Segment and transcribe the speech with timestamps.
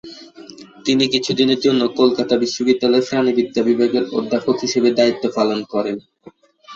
[0.85, 5.97] তিনি কিছুদিনের জন্য কলকাতা বিশ্ববিদ্যালয়ে প্রাণিবিদ্যা বিভাগের অধ্যাপক হিসেবে দায়িত্ব পালন করেন।